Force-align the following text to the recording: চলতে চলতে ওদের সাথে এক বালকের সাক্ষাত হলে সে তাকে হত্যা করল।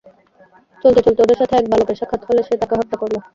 চলতে 0.83 1.01
চলতে 1.05 1.19
ওদের 1.21 1.39
সাথে 1.41 1.53
এক 1.57 1.65
বালকের 1.71 1.97
সাক্ষাত 1.99 2.21
হলে 2.27 2.41
সে 2.43 2.53
তাকে 2.61 2.75
হত্যা 2.79 2.97
করল। 3.01 3.15